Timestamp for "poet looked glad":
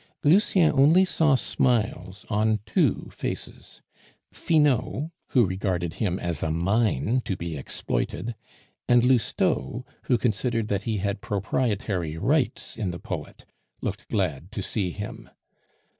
12.97-14.51